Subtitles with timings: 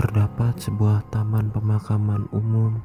[0.00, 2.80] terdapat sebuah taman pemakaman umum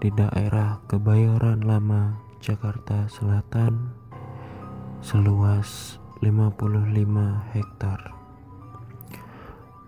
[0.00, 3.92] di daerah Kebayoran Lama, Jakarta Selatan
[5.04, 8.00] seluas 55 hektar.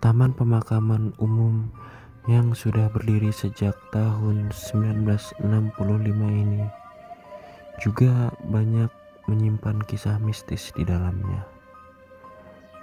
[0.05, 1.65] Taman pemakaman umum
[2.29, 5.41] yang sudah berdiri sejak tahun 1965
[6.13, 6.69] ini
[7.81, 8.93] juga banyak
[9.25, 11.41] menyimpan kisah mistis di dalamnya.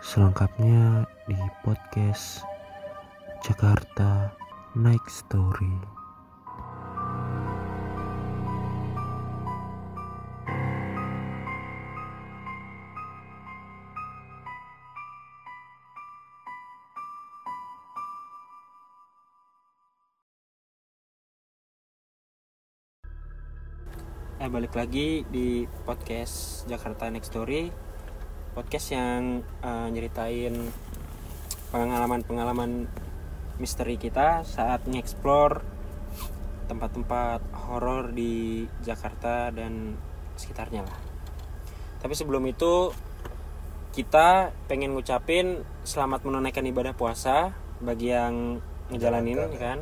[0.03, 2.48] Selengkapnya di podcast
[3.39, 4.35] Jakarta
[4.75, 5.71] Night Story.
[24.39, 27.71] Eh balik lagi di podcast Jakarta Next Story
[28.59, 30.55] Podcast yang eh, nyeritain
[31.71, 32.91] pengalaman-pengalaman
[33.59, 35.63] misteri kita saat nge-explore
[36.71, 39.97] tempat-tempat horor di Jakarta dan
[40.39, 40.99] sekitarnya lah
[41.99, 42.95] Tapi sebelum itu
[43.93, 47.51] kita pengen ngucapin selamat menunaikan ibadah puasa
[47.83, 48.63] bagi yang
[48.95, 49.79] ngejalanin ya kan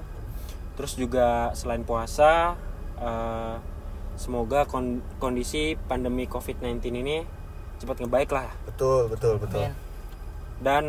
[0.76, 2.54] Terus juga selain puasa
[3.00, 3.56] eh,
[4.16, 7.16] semoga kon- kondisi pandemi COVID-19 ini
[7.76, 8.48] cepat ngebaik lah.
[8.64, 9.68] Betul, betul, betul.
[9.68, 9.74] Amin.
[10.60, 10.84] Dan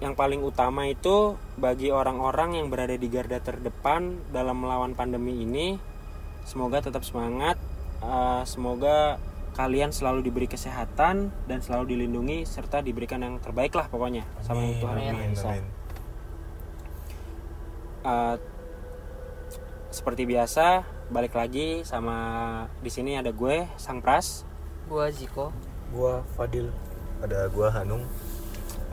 [0.00, 5.76] yang paling utama itu bagi orang-orang yang berada di garda terdepan dalam melawan pandemi ini,
[6.44, 7.60] semoga tetap semangat.
[8.00, 9.20] eh, semoga
[9.52, 14.80] kalian selalu diberi kesehatan dan selalu dilindungi serta diberikan yang terbaik lah pokoknya sama yang
[14.80, 15.48] Tuhan Yang Maha amin, Esa.
[15.52, 15.64] amin.
[18.00, 18.36] Eh,
[19.92, 20.66] seperti biasa
[21.10, 22.16] balik lagi sama
[22.80, 24.48] di sini ada gue Sang Pras.
[24.88, 25.52] Gua Ziko.
[25.92, 26.72] Gua Fadil.
[27.20, 28.06] Ada gua Hanung.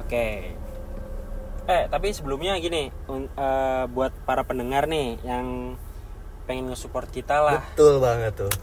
[0.03, 0.51] Oke.
[1.67, 5.75] Eh, tapi sebelumnya gini, un- eh, buat para pendengar nih yang
[6.43, 8.53] pengen nge-support kita lah, Betul banget tuh.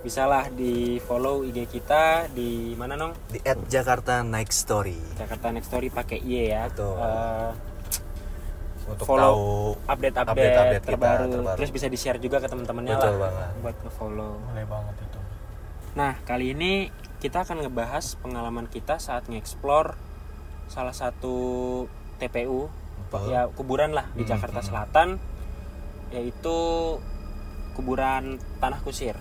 [0.00, 3.12] bisalah di follow IG kita di mana nong?
[3.26, 4.96] Di at Jakarta Night Story.
[5.14, 6.68] Jakarta Next Story pakai Y ya.
[6.68, 6.92] Betul.
[6.94, 7.52] Eh,
[8.84, 9.44] Untuk Follow tahu
[9.88, 11.24] update-update kita terbaru.
[11.30, 11.56] terbaru.
[11.56, 13.48] terus bisa di-share juga ke teman-temannya lah Betul banget.
[13.58, 14.32] buat nge-follow.
[14.42, 15.18] Boleh banget itu.
[15.94, 16.72] Nah, kali ini
[17.16, 19.96] kita akan ngebahas pengalaman kita saat nge-explore
[20.66, 21.36] salah satu
[22.16, 22.70] TPU
[23.08, 23.30] Betul.
[23.30, 24.68] ya kuburan lah di Hmm, Jakarta hmm.
[24.68, 25.08] Selatan
[26.10, 26.56] yaitu
[27.74, 29.18] kuburan Tanah Kusir.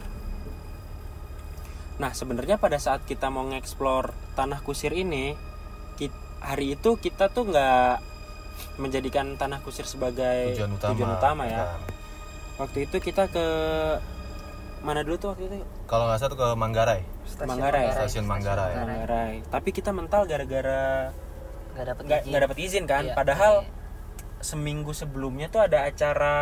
[1.94, 5.34] Nah, sebenarnya pada saat kita mau nge-explore Tanah Kusir ini,
[6.44, 8.03] hari itu kita tuh nggak
[8.78, 10.76] menjadikan Tanah Kusir sebagai Tujuan
[11.16, 11.48] utama.
[11.48, 11.64] ya.
[11.64, 11.80] Bukan.
[12.59, 13.46] Waktu itu kita ke
[14.84, 15.56] mana dulu tuh waktu itu?
[15.88, 17.02] Kalau nggak salah tuh ke Manggarai.
[17.42, 17.86] Manggarai.
[17.96, 18.74] Stasiun Manggarai.
[18.76, 19.34] Manggarai.
[19.48, 21.09] Tapi kita mental gara-gara
[21.73, 22.29] Nggak dapet nggak izin.
[22.29, 23.03] nggak dapat izin kan.
[23.03, 23.72] Iya, Padahal iya.
[24.39, 26.35] seminggu sebelumnya tuh ada acara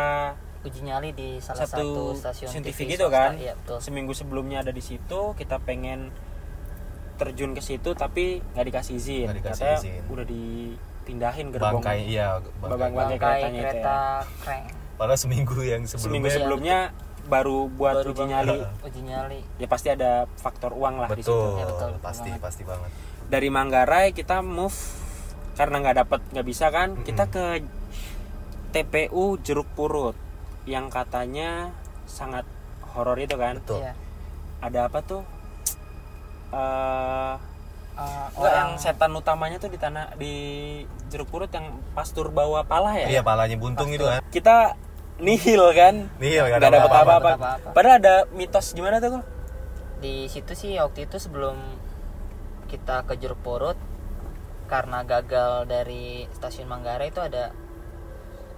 [0.62, 3.18] uji nyali di salah satu satu, stasiun TV, TV gitu swasta.
[3.18, 3.30] kan.
[3.34, 3.78] Iya, betul.
[3.80, 6.14] Seminggu sebelumnya ada di situ, kita pengen
[7.14, 9.26] terjun ke situ tapi nggak dikasih izin.
[9.26, 10.02] Nggak dikasih Katanya izin.
[10.08, 11.72] udah dipindahin gerbong.
[11.78, 12.28] Bangkai iya,
[12.58, 12.70] bangkai.
[12.72, 14.02] bangkai Bangkai keretanya itu kereta ya.
[14.38, 14.62] keren.
[14.92, 16.30] Padahal seminggu yang Seminggu sebelumnya.
[16.32, 16.78] sebelumnya
[17.24, 18.58] baru buat Baru uji nyali.
[18.86, 19.40] Uji nyali.
[19.56, 21.30] Ya pasti ada faktor uang lah di situ.
[21.30, 22.42] Betul, Ya, betul, betul pasti, banget.
[22.42, 22.90] pasti banget.
[23.24, 24.74] dari Manggarai kita move
[25.52, 27.44] karena nggak dapat nggak bisa kan kita ke
[28.70, 30.16] TPU Jeruk Purut
[30.64, 31.72] yang katanya
[32.04, 32.48] sangat
[32.88, 33.80] horor itu kan Betul.
[33.80, 33.92] Iya.
[34.60, 35.22] ada apa tuh
[36.52, 37.34] eh
[37.92, 40.32] Eh, enggak, yang orang setan utamanya tuh di tanah di
[41.12, 44.24] Jeruk Purut yang pastur bawa pala ya Iya, palanya buntung itu kan.
[44.32, 44.80] kita
[45.20, 47.68] nihil kan Nihil, nggak nggak ada dapat apa-apa.
[47.76, 49.24] padahal ada mitos gimana tuh kok
[50.00, 51.60] di situ sih waktu itu sebelum
[52.66, 53.76] kita ke Jeruk Purut
[54.72, 57.52] karena gagal dari stasiun Manggarai itu ada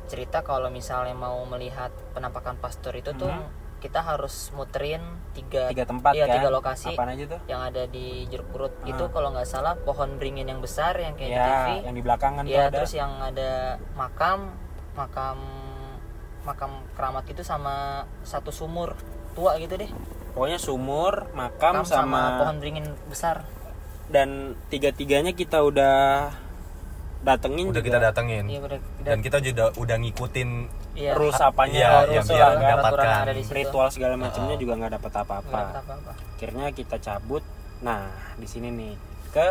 [0.07, 3.51] cerita kalau misalnya mau melihat penampakan pastor itu tuh Mhm.
[3.81, 5.03] kita harus muterin
[5.35, 8.73] tiga tiga tempat iya, kan tiga lokasi Apaan aja tuh yang ada di Jeruk Purut
[8.79, 8.89] Ah.
[8.89, 12.03] itu kalau nggak salah pohon beringin yang besar yang kayak di ya TV yang di
[12.03, 13.51] belakang kan tuh Iya, ada terus yang ada
[13.93, 14.55] makam,
[14.95, 15.37] makam
[16.45, 17.75] makam keramat itu sama
[18.23, 18.95] satu sumur
[19.35, 19.91] tua gitu deh.
[20.31, 23.43] pokoknya sumur makam Makam sama, sama pohon beringin besar.
[24.07, 24.29] Dan
[24.69, 26.29] tiga-tiganya kita udah
[27.21, 28.45] datengin Udah juga kita datengin.
[28.47, 30.49] Iya, udah Dan kita juga udah ngikutin
[30.93, 32.57] iya, rules apanya Iya, rules yang biar kan.
[32.59, 33.55] mendapatkan Peraturan yang ada di situ.
[33.55, 34.61] ritual segala macamnya Oh.
[34.61, 36.13] juga nggak dapat apa-apa dapet apa-apa.
[36.35, 37.43] akhirnya kita cabut
[37.81, 38.03] nah
[38.37, 38.95] di sini nih
[39.31, 39.49] ke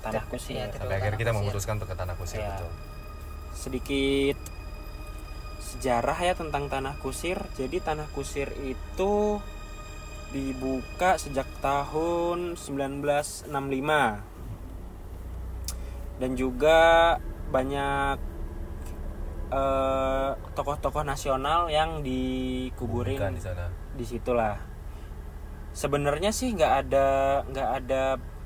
[0.00, 2.48] tanah kusir iya, sampai akhirnya kita memutuskan untuk ke tanah kusir Iya.
[2.54, 2.70] betul.
[3.54, 4.38] sedikit
[5.62, 9.40] sejarah ya tentang tanah kusir jadi tanah kusir itu
[10.32, 13.52] dibuka sejak tahun 1965
[16.18, 16.80] dan juga
[17.52, 18.16] banyak
[19.52, 23.68] eh, tokoh-tokoh nasional yang dikuburin Bukan di sana.
[23.92, 24.56] di situlah.
[25.72, 27.06] Sebenarnya sih nggak ada
[27.48, 28.02] nggak ada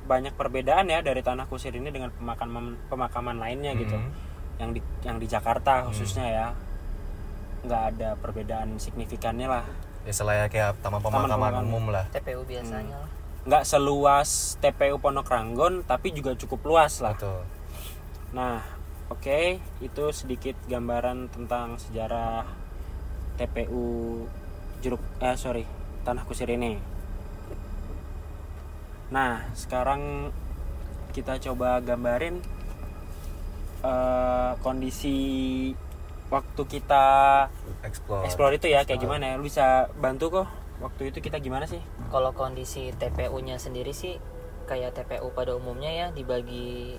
[0.06, 3.94] banyak perbedaan ya dari tanah kusir ini dengan pemakaman pemakaman lainnya gitu.
[3.94, 4.10] Hmm.
[4.58, 6.48] Yang di yang di Jakarta khususnya ya.
[7.66, 9.66] nggak ada perbedaan signifikannya lah.
[10.06, 11.66] Ya selayaknya taman pemakaman pemakaman.
[11.66, 12.06] umum lah.
[12.14, 13.10] TPU biasanya lah
[13.46, 17.14] Nggak seluas TPU Pondok Ranggon tapi juga cukup luas lah.
[17.14, 17.42] Betul.
[18.34, 18.58] Nah,
[19.06, 22.42] oke, itu sedikit gambaran tentang sejarah
[23.38, 24.26] TPU
[24.82, 25.62] Jeruk eh sorry,
[26.02, 26.74] Tanah Kusir ini.
[29.14, 30.34] Nah, sekarang
[31.14, 32.42] kita coba gambarin
[33.86, 35.18] eh, kondisi
[36.26, 37.04] waktu kita
[37.80, 38.24] Explore.
[38.24, 39.34] explore itu ya kayak gimana ya?
[39.34, 40.46] Lu bisa bantu kok
[40.76, 41.80] waktu itu kita gimana sih?
[42.06, 44.20] kalau kondisi TPU-nya sendiri sih
[44.64, 46.98] kayak TPU pada umumnya ya dibagi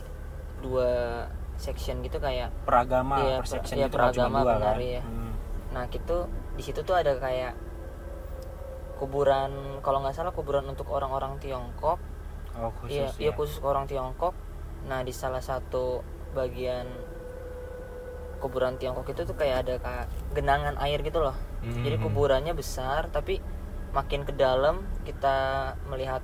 [0.59, 1.24] dua
[1.56, 4.77] section gitu kayak Peragama, Iya, per section iya, itu kan cuma peragama dua benar, kan?
[4.79, 5.01] iya.
[5.01, 5.33] Hmm.
[5.69, 6.18] nah gitu
[6.53, 7.53] di situ tuh ada kayak
[8.97, 12.00] kuburan kalau nggak salah kuburan untuk orang-orang Tiongkok
[12.57, 13.29] Oh, khusus iya ya.
[13.29, 14.33] iya khusus orang Tiongkok
[14.85, 16.01] nah di salah satu
[16.33, 16.89] bagian
[18.38, 21.81] kuburan Tiongkok itu tuh kayak ada kayak genangan air gitu loh Hmm.
[21.81, 23.42] jadi kuburannya besar tapi
[23.89, 25.36] makin ke dalam kita
[25.86, 26.22] melihat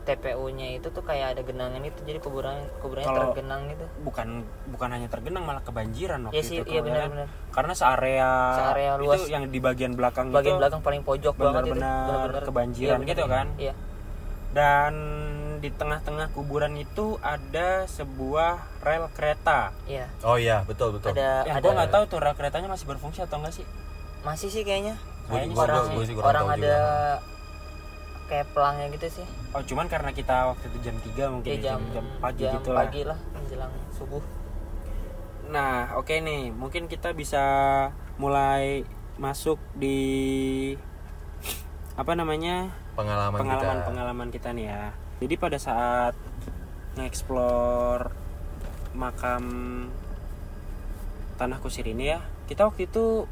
[0.00, 4.28] TPU-nya itu tuh kayak ada genangan itu jadi kuburan kuburannya Kalau- tergenang gitu bukan
[4.66, 6.88] bukan hanya tergenang malah kebanjiran waktu Iya sih, itu iya tuh, ya kan?
[6.88, 7.28] benar-benar.
[7.50, 9.12] karena searea Searea luas.
[9.12, 13.06] itu yang di bagian belakang bagian itu belakang paling pojok banget itu benar-benar kebanjiran iya,
[13.06, 13.36] gitu benar.
[13.36, 13.72] kan iya
[14.50, 14.92] dan
[15.58, 19.70] di tengah-tengah kuburan itu ada sebuah rel kereta.
[19.84, 20.08] Iya.
[20.20, 21.12] Oh iya, betul betul.
[21.12, 23.66] ada yang ada gua nggak tahu tuh rel keretanya masih berfungsi atau enggak sih?
[24.20, 24.96] Masih sih kayaknya.
[25.26, 26.78] Gua- Kayaknya gua- orang gua- gua sih orang tahu ada juga.
[28.26, 29.26] kayak pelangnya gitu sih.
[29.50, 32.52] Oh cuman karena kita waktu itu jam 3 mungkin Kayak ya, jam, jam pagi jam
[32.56, 32.78] gitu lah.
[32.80, 34.22] pagi lah menjelang subuh.
[35.46, 37.42] Nah, oke nih, mungkin kita bisa
[38.16, 38.86] mulai
[39.16, 39.98] masuk di
[41.92, 42.70] apa namanya
[43.02, 44.48] Pengalaman, pengalaman-pengalaman kita.
[44.52, 44.82] nih ya.
[45.20, 46.14] Jadi pada saat
[46.96, 48.10] nge-explore
[48.92, 49.44] makam
[51.36, 53.24] tanah kusir ini ya, kita waktu itu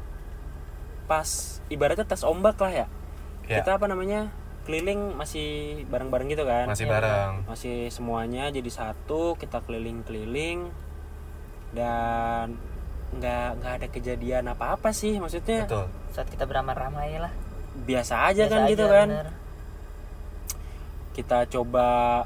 [1.05, 1.27] pas
[1.67, 2.87] ibaratnya tes ombak lah ya.
[3.45, 3.61] Ya.
[3.61, 4.29] Kita apa namanya
[4.65, 6.69] keliling masih bareng-bareng gitu kan?
[6.69, 6.73] kita.
[6.73, 7.31] Masih Iya, bareng.
[7.49, 10.69] masih semuanya jadi satu kita keliling-keliling
[11.73, 12.57] dan
[13.09, 15.89] nggak nggak ada kejadian apa-apa sih maksudnya Betul.
[16.13, 17.33] saat kita beramai-ramai lah
[17.85, 19.27] biasa aja Biasa kan gitu aja, kan bener.
[21.11, 22.23] Kita coba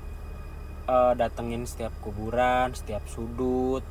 [0.83, 3.83] eh, datengin setiap kuburan setiap sudut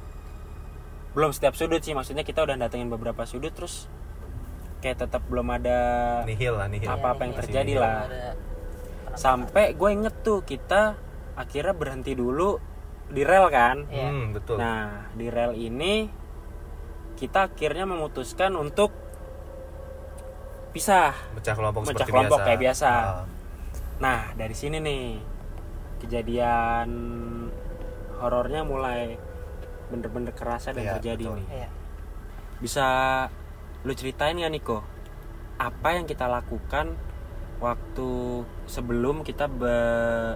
[1.12, 3.88] belum setiap sudut sih maksudnya kita udah datengin beberapa sudut terus
[4.78, 5.78] kayak tetap belum ada
[6.24, 6.88] Nihil lah, nihil.
[6.88, 7.98] apa-apa yang Iya, terjadi lah
[9.12, 10.96] sampai gue inget tuh kita
[11.32, 12.56] akhirnya berhenti dulu
[13.06, 14.08] di rel kan Iya.
[14.08, 14.56] Hmm, betul.
[14.56, 16.08] Nah, di rel ini
[17.14, 18.88] kita akhirnya memutuskan untuk
[20.72, 21.12] pisah.
[21.36, 22.46] Pecah kelompok Pecah seperti kelompok biasa.
[22.48, 22.88] kayak biasa.
[22.90, 23.24] Ah,
[24.02, 25.04] Nah, dari sini nih
[26.02, 26.90] kejadian
[28.18, 29.14] horornya mulai
[29.86, 31.36] bener-bener kerasa dan Iya, terjadi betul.
[31.38, 31.46] nih.
[31.54, 31.68] Iya.
[32.58, 32.86] Bisa
[33.86, 34.82] lu ceritain ya Niko?
[35.62, 36.98] Apa yang kita lakukan
[37.62, 38.10] waktu
[38.66, 40.34] sebelum kita be-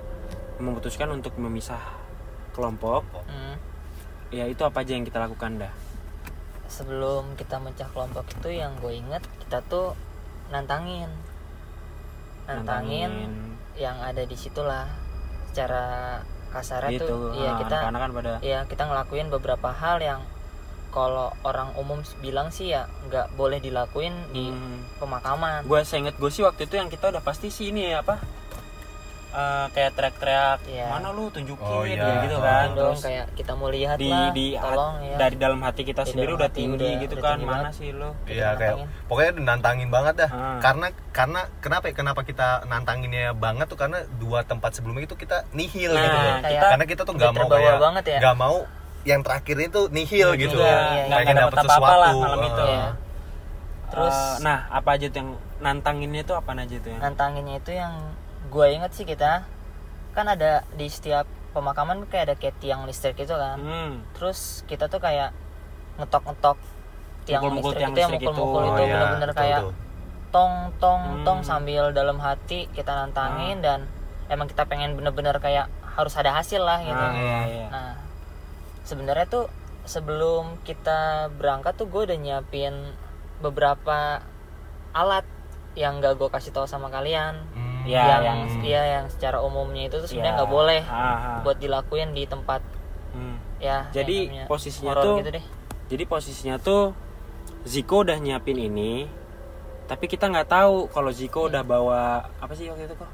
[0.62, 1.82] memutuskan untuk memisah
[2.54, 3.02] kelompok?
[3.26, 3.58] Hmm.
[4.30, 5.74] Ya itu apa aja yang kita lakukan dah?
[6.66, 9.94] sebelum kita mecah kelompok itu yang gue inget kita tuh
[10.50, 11.06] nantangin
[12.42, 13.10] nantangin,
[13.76, 14.88] yang ada di situlah.
[15.52, 17.04] Secara kasarnya gitu.
[17.04, 20.20] tuh iya ah, kita anak-anak kan pada iya kita ngelakuin beberapa hal yang
[20.88, 24.80] kalau orang umum bilang sih ya nggak boleh dilakuin di Hmm.
[24.96, 25.68] pemakaman.
[25.68, 28.16] Gue seinget gue sih waktu itu yang kita udah pasti sih ini ya apa
[29.36, 30.88] Eh, kayak teriak-teriak Iya.
[30.88, 32.00] mana lu tunjukin Oh, iya.
[32.00, 35.16] ya gitu Oh, kan dong terus kayak kita mau lihat di lah di tolong ya
[35.18, 37.72] dari dalam hati kita Di sendiri udah tinggi udah- gitu udah kan tinggi mana banget.
[37.76, 39.04] sih lu Iya kayak nantangin.
[39.04, 40.30] pokoknya nantangin banget dah.
[40.32, 40.56] Ah.
[40.58, 41.94] Karena karena kenapa ya?
[41.94, 46.34] Kenapa kita nantanginnya banget tuh karena dua tempat sebelumnya itu kita nihil Nah, gitu loh.
[46.42, 48.18] kita- karena kita tuh nggak mau kayak banget ya.
[48.18, 48.56] nggak mau
[49.04, 50.56] yang terakhir itu nihil gitu.
[50.56, 52.24] Iya, iya, nggak Pengen dapet dapet apa-apa lah sesuatu.
[52.24, 52.72] malam itu Ah.
[52.72, 52.88] Iya.
[53.86, 57.72] Terus Eh, nah apa aja tuh yang nantanginnya itu apa aja tuh ya nantanginnya itu
[57.74, 57.94] yang
[58.46, 59.42] gue inget sih kita
[60.12, 63.92] kan ada di setiap pemakaman kayak ada kayak tiang listrik gitu kan hmm.
[64.12, 65.32] terus kita tuh kayak
[65.96, 66.58] ngetok-ngetok
[67.24, 68.30] tiang Mukul-mukul listrik tiang itu yang listrik itu.
[68.30, 69.60] mukul-mukul Oh, itu iya, bener-bener betul kayak
[70.28, 71.24] tong tong Hmm.
[71.24, 73.88] tong sambil dalam hati kita nantangin dan
[74.26, 77.66] emang kita pengen bener-bener kayak harus ada hasil lah gitu Ah, iya, iya.
[77.68, 77.92] nah
[78.82, 79.46] sebenarnya tuh
[79.84, 82.74] sebelum kita berangkat tuh gue udah nyiapin
[83.38, 84.20] beberapa
[84.92, 85.24] alat
[85.72, 87.65] yang gak gue kasih tahu sama kalian Hmm.
[87.86, 90.38] Ya, yang yang iya yang secara umumnya itu tuh sebenarnya Ya.
[90.38, 91.38] nggak boleh Ah, ah.
[91.40, 92.60] buat dilakuin di tempat
[93.08, 93.38] Hmm.
[93.56, 95.44] ya Jadi posisinya tuh gitu deh.
[95.86, 96.92] jadi posisinya tuh
[97.62, 99.06] Ziko udah nyiapin ini
[99.84, 102.00] tapi kita nggak tahu kalau Ziko udah bawa
[102.36, 103.06] apa sih waktu itu kok?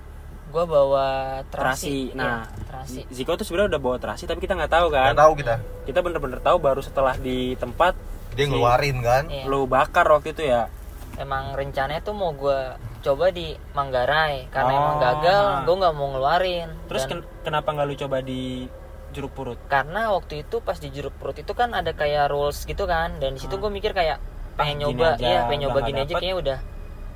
[0.49, 2.17] Gue bawa terasi, terasi.
[2.17, 5.05] Nah Iya, terasi Ziko tuh sebenarnya udah bawa terasi tapi kita nggak tahu kan?
[5.07, 5.55] Nggak tahu kita.
[5.85, 7.93] Kita bener-bener tahu baru setelah di tempat
[8.33, 9.23] dia si- ngeluarin kan?
[9.27, 9.45] Iya.
[9.47, 10.69] lu bakar waktu itu ya.
[11.15, 12.59] Emang rencananya tuh mau gue
[13.03, 14.79] coba di Manggarai karena Oh.
[14.79, 18.71] emang gagal gue nggak mau ngeluarin terus Dan ken- kenapa nggak lu coba di
[19.11, 22.85] jeruk purut karena waktu itu pas di jeruk perut itu kan ada kayak rules gitu
[22.85, 24.17] kan dan di situ gue mikir kayak
[24.53, 26.17] pengen Ah, nyoba aja, iya pengen nyoba gini aja dapet.
[26.17, 26.59] kayaknya udah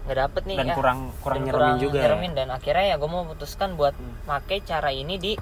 [0.03, 2.33] nggak dapet nih dan ya kurang kurang Dan nyeremin juga ya nyeremin.
[2.35, 4.15] dan akhirnya ya gue mau memutuskan buat Hmm.
[4.25, 5.33] pakai cara ini di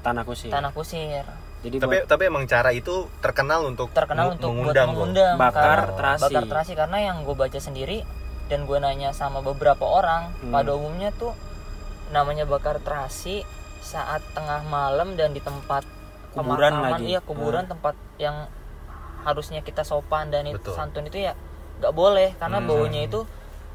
[0.00, 1.24] tanah kusir tanah kusir
[1.60, 5.78] jadi tapi buat tapi emang cara itu terkenal untuk terkenal untuk mengundang buat mengundang Bakar
[5.94, 6.22] terasi.
[6.26, 8.04] bakar terasi karena yang gue baca sendiri
[8.46, 10.52] dan gue nanya sama beberapa orang Hmm.
[10.52, 11.32] pada umumnya tuh
[12.10, 13.42] namanya bakar terasi
[13.80, 15.84] saat tengah malam dan di tempat
[16.30, 17.04] Kuburan pemakaman, lagi.
[17.06, 17.72] iya kuburan Hmm.
[17.72, 18.48] tempat yang
[19.22, 20.74] harusnya kita sopan dan itu Betul.
[20.74, 21.32] santun itu ya
[21.78, 22.68] nggak boleh karena Hmm.
[22.68, 23.24] baunya itu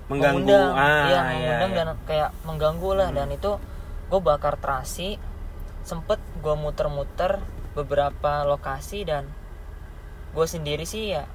[0.07, 1.77] mengganggu mengundang, ah iya, iya, mengundang iya.
[1.77, 3.51] dan kayak mengganggu lah dan itu
[4.09, 5.21] gue bakar terasi
[5.81, 7.37] sempet gue muter-muter
[7.71, 9.29] beberapa lokasi dan
[10.31, 11.25] gue sendiri sih ya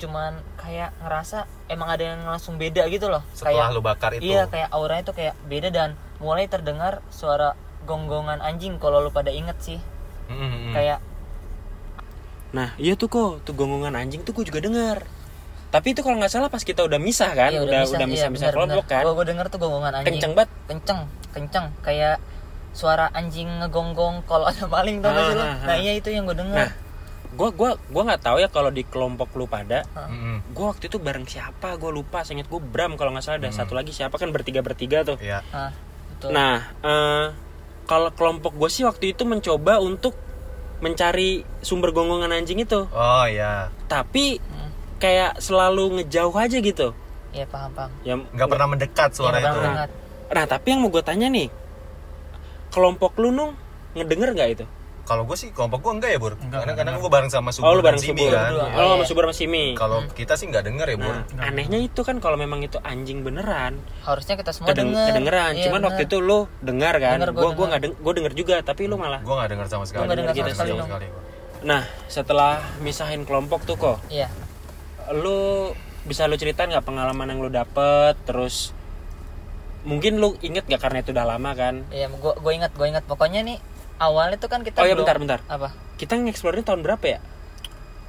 [0.00, 3.20] cuman kayak ngerasa emang ada yang langsung beda gitu loh.
[3.36, 4.24] Setelah kayak lu bakar itu.
[4.24, 7.52] iya kayak auranya tuh kayak beda dan mulai terdengar suara
[7.84, 9.78] gonggongan anjing kalau lu pada inget sih.
[10.30, 10.72] Mm, mm, mm.
[10.72, 10.98] kayak
[12.50, 15.06] nah iya tuh kok tuh gonggongan anjing tuh gue juga dengar
[15.70, 18.28] tapi itu kalau nggak salah pas kita udah misah kan iya, udah udah iya, misah
[18.28, 19.02] misah bener, kelompok kan.
[19.06, 20.18] Gua, gua denger tuh gonggongan anjing.
[20.18, 20.50] Kenceng banget.
[20.66, 21.66] Kenceng kenceng.
[21.86, 22.16] Kayak
[22.74, 25.42] suara anjing ngegonggong kalau ada maling tau gak sih lu?
[25.46, 25.78] Ah, ah, Nah ah.
[25.78, 26.66] iya itu yang gue nah denger.
[27.30, 29.86] Gue gua gua nggak tahu ya kalau di kelompok lu pada.
[29.94, 31.74] Mm, gue waktu itu bareng siapa?
[31.74, 33.38] Gue lupa seingat gue Bram kalau nggak salah.
[33.38, 34.14] Ada satu lagi siapa?
[34.14, 35.16] Kan bertiga bertiga tuh.
[35.16, 35.40] Iya.
[35.48, 35.70] Ah,
[36.10, 36.30] betul.
[36.30, 37.26] nah eh,
[37.84, 40.14] kalau kelompok gue sih waktu itu mencoba untuk
[40.78, 42.86] mencari sumber gonggongan anjing itu.
[42.86, 43.68] Oh iya.
[43.84, 44.70] Tapi Hmm.
[44.96, 46.92] kayak selalu ngejauh aja gitu.
[47.30, 47.90] Iya paham paham.
[48.02, 49.54] ya nggak pernah mendekat suara Iya, itu.
[49.54, 49.88] pernah dengar.
[50.30, 51.46] nah tapi yang mau gue tanya nih
[52.68, 53.54] kelompok lu nung
[53.92, 54.64] ngedenger nggak itu
[55.02, 56.34] kalau gue sih kelompok gue enggak ya bur?
[56.36, 58.44] Enggak, karena karena gue bareng sama oh Subur lu bareng Simi subur kan.
[58.46, 58.62] Berdua.
[58.62, 59.06] oh Oh, sama iya.
[59.06, 59.64] subur sama simi.
[59.74, 61.16] Kalau kita sih nggak denger ya bur.
[61.30, 63.78] Nah anehnya itu kan kalau memang itu anjing beneran.
[64.00, 65.06] Harusnya kita semua kedeng- denger.
[65.10, 65.52] kedengeran.
[65.52, 65.88] Iya, cuman bener.
[65.90, 67.16] waktu itu lu dengar kan?
[67.18, 67.66] Gue gue denger.
[67.66, 69.98] nggak deng gue denger juga tapi lu malah gue nggak denger sama sekali.
[69.98, 71.08] Gua nggak denger sama sekali, sama sekali
[71.60, 74.32] nah setelah misahin kelompok tuh kok Iya.
[75.12, 75.68] lu
[76.02, 78.16] bisa lu ceritain nggak pengalaman yang lu dapet?
[78.24, 78.72] Terus
[79.80, 81.84] mungkin lu inget gak karena itu udah lama kan?
[81.88, 83.04] Iya, gua gua ingat, gua ingat.
[83.04, 83.56] Pokoknya nih
[84.00, 85.68] awalnya tuh kan kita oh ya belum- bentar bentar Apa?
[85.94, 87.20] kita nge-explore ini tahun berapa ya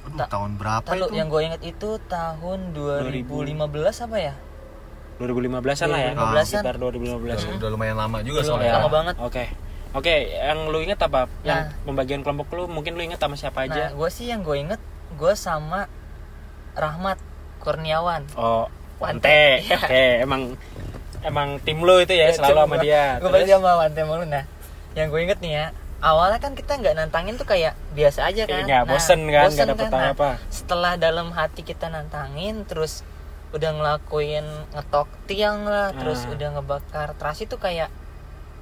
[0.02, 3.54] Aduh, tahun berapa Lalu itu yang gue inget itu tahun 2015
[4.02, 4.34] apa ya?
[5.14, 6.42] 2015an lah ya 2015-an.
[6.42, 8.74] sekitar 2015 udah, udah lumayan lama juga Belum, soalnya ya.
[8.74, 9.14] lama banget.
[9.20, 9.44] oke
[9.94, 11.84] oke yang lu inget apa yang Nah.
[11.84, 14.80] pembagian kelompok lu mungkin lu inget sama siapa Nah, aja gue sih yang gue inget,
[15.14, 15.86] gue sama
[16.72, 17.20] Rahmat
[17.60, 18.26] Kurniawan.
[18.34, 18.66] oh
[18.98, 19.22] Wante.
[19.22, 19.76] Wante Iya.
[19.78, 20.42] oke emang
[21.22, 24.42] emang tim lu itu ya selalu sama dia Gue pasti sama Wante mulu nah.
[24.92, 25.66] Yang gue inget nih ya,
[26.02, 28.62] awalnya kan kita nggak nantangin tuh kayak biasa aja kan.
[28.62, 30.30] Iya, bosen kan, bosen nggak dapet Nah, apa-apa.
[30.48, 33.06] setelah dalam hati kita nantangin, terus
[33.50, 34.42] udah ngelakuin
[34.72, 36.32] ngetok tiang lah, terus Ah.
[36.32, 37.88] udah ngebakar terasi tuh kayak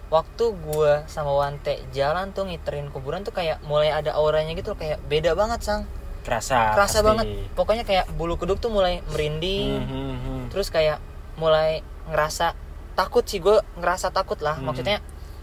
[0.08, 4.78] waktu gue sama Wante jalan tuh ngiterin kuburan tuh kayak mulai ada auranya gitu loh,
[4.78, 5.82] kayak beda banget sang
[6.20, 7.06] kerasa kerasa pasti.
[7.06, 10.42] banget pokoknya kayak bulu kuduk tuh mulai merinding Hmm, hmm, hmm.
[10.48, 11.00] terus kayak
[11.34, 12.52] mulai ngerasa
[12.92, 14.68] takut sih gue ngerasa takut lah Hmm.
[14.68, 15.00] maksudnya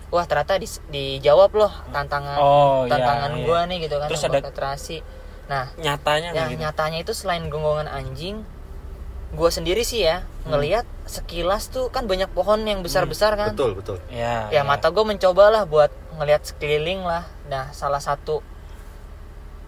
[0.08, 3.44] wah ternyata di, dijawab loh tantangan Oh, iya, tantangan iya.
[3.44, 4.98] gue nih gitu kan Terus ada- terasi
[5.48, 6.60] nah nyatanya nggak gitu.
[6.60, 8.44] nyatanya itu selain gonggongan anjing
[9.30, 10.56] gue sendiri sih ya Hmm.
[10.56, 13.52] ngelihat sekilas tuh kan banyak pohon yang besar besar kan.
[13.52, 14.00] Betul betul.
[14.08, 17.28] Ya, ya mata gue mencoba lah buat ngelihat sekeliling lah.
[17.46, 18.40] Nah salah satu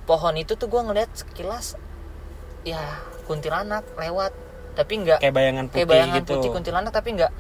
[0.05, 1.75] pohon itu tuh gue ngelihat sekilas
[2.63, 2.79] ya
[3.23, 4.31] kuntilanak lewat.
[4.73, 6.31] Tapi nggak kayak bayangan putih kayak bayangan gitu.
[6.33, 7.31] putih kuntilanak tapi nggak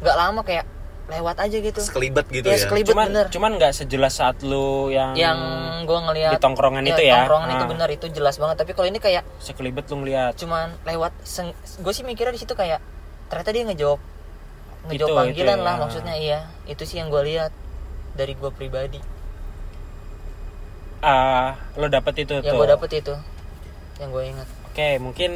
[0.00, 0.66] nggak lama kayak
[1.10, 1.80] lewat aja gitu.
[1.82, 3.26] Sekelibet gitu ya, ya, sekelibet cuman bener.
[3.28, 5.38] cuman nggak sejelas saat lu yang yang
[5.82, 7.26] gue ngelihat di tongkrongan itu ya?
[7.26, 7.70] tongkrongan itu Ah.
[7.74, 8.56] bener itu jelas banget.
[8.62, 10.38] Tapi kalau ini kayak sekelibet lu ngeliat.
[10.38, 11.10] cuman lewat
[11.82, 12.78] gue sih mikirnya di situ kayak
[13.26, 14.00] ternyata dia ngejawab
[14.86, 15.80] ngejawab Itu, panggilan itu, lah ya.
[15.82, 16.40] maksudnya iya.
[16.64, 17.50] Itu sih yang gue lihat
[18.14, 19.02] dari gue pribadi.
[21.00, 22.54] Ah lo dapet itu yang tuh.
[22.54, 23.14] gue dapet itu
[23.98, 24.48] yang gue ingat.
[24.70, 25.30] Oke mungkin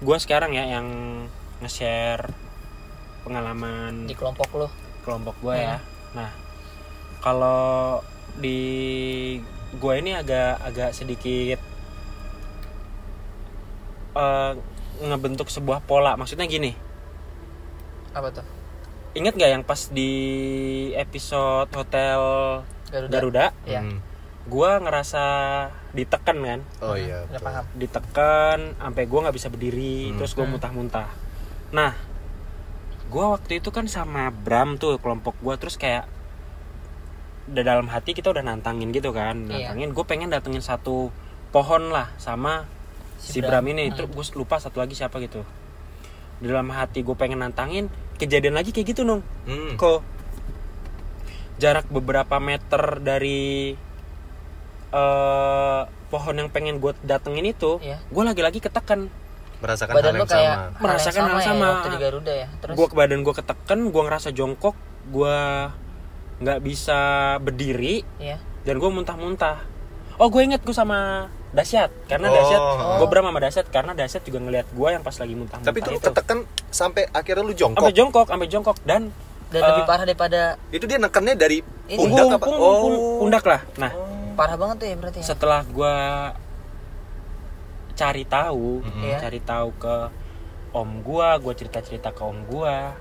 [0.00, 0.86] gue sekarang ya yang
[1.60, 2.30] nge-share
[3.20, 4.68] pengalaman di kelompok lo
[5.00, 5.76] kelompok gue ya.
[5.76, 5.84] Hmm.
[6.16, 6.30] nah
[7.20, 8.00] kalau
[8.36, 8.60] di
[9.72, 11.60] gue ini agak agak sedikit
[14.12, 14.52] eh,
[15.00, 16.12] ngebentuk sebuah pola.
[16.14, 16.72] Maksudnya gini.
[18.12, 18.46] Apa tuh?
[19.10, 20.12] Inget gak yang pas di
[20.94, 22.20] episode hotel
[22.90, 23.46] Garuda, Garuda?
[23.64, 23.98] Ya Hmm.
[24.40, 25.24] gue ngerasa
[25.92, 26.60] ditekan kan?
[26.80, 27.64] Oh iya paham.
[27.74, 30.16] ditekan sampai gue nggak bisa berdiri Hmm.
[30.18, 31.10] terus gue muntah-muntah.
[31.70, 31.94] Nah
[33.10, 36.06] gue waktu itu kan sama Bram tuh kelompok gue terus kayak
[37.46, 39.74] udah dalam hati kita udah nantangin gitu kan Iya.
[39.74, 41.10] nantangin gue pengen datengin satu
[41.50, 42.70] pohon lah sama
[43.18, 43.72] si, Si Bram, Bram.
[43.72, 43.96] ini Hmm.
[43.96, 45.42] terus gue lupa satu lagi siapa gitu
[46.38, 49.74] di dalam hati gue pengen nantangin kejadian lagi kayak gitu nung Hmm.
[49.74, 50.06] kok
[51.58, 53.74] jarak beberapa meter dari
[54.90, 57.98] eh pohon yang pengen gue datengin itu Iya.
[58.04, 59.06] gue lagi-lagi ketekan
[59.60, 61.60] merasakan Badan hal yang kayak sama hal Merasakan yang hal sama, sama.
[61.60, 62.48] ya, waktu di Garuda ya.
[62.58, 64.76] Terus gue ke badan gue ketekan gue ngerasa jongkok
[65.06, 65.36] gue
[66.38, 66.98] nggak bisa
[67.38, 68.40] berdiri ya.
[68.62, 69.60] dan gue muntah-muntah
[70.16, 72.34] oh gue inget gue sama Dasyat karena Oh.
[72.34, 72.96] Dasyat Oh.
[72.96, 75.90] gue Bram sama Dasyat karena Dasyat juga ngeliat gue yang pas lagi muntah-muntah tapi itu
[75.90, 76.38] lu ketekan
[76.68, 79.12] sampai akhirnya lu sampai jongkok jongkok sampai jongkok dan
[79.50, 80.40] Dan Eh, lebih parah daripada
[80.70, 81.98] itu dia nekennya dari Ini.
[81.98, 82.76] pundak apa oh
[83.18, 83.90] pundak lah nah
[84.32, 85.26] parah banget tuh ya berarti ya.
[85.26, 85.94] setelah gue
[88.00, 89.02] cari tahu Mhm.
[89.04, 89.18] Iya.
[89.20, 89.96] cari tahu ke
[90.72, 92.96] om gua gue cerita cerita ke om gua